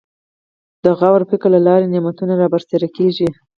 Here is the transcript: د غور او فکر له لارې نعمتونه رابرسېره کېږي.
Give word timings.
د 0.83 0.85
غور 0.99 1.21
او 1.23 1.29
فکر 1.31 1.49
له 1.55 1.59
لارې 1.67 1.91
نعمتونه 1.93 2.33
رابرسېره 2.41 2.87
کېږي. 2.97 3.27